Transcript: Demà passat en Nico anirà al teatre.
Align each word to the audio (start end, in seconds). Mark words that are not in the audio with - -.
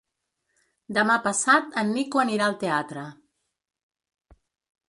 Demà 0.97 1.17
passat 1.27 1.77
en 1.83 1.93
Nico 1.97 2.23
anirà 2.23 2.47
al 2.47 2.57
teatre. 2.65 3.07